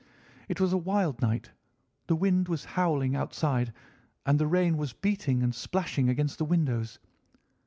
[0.49, 1.51] It was a wild night.
[2.07, 3.71] The wind was howling outside,
[4.25, 6.97] and the rain was beating and splashing against the windows.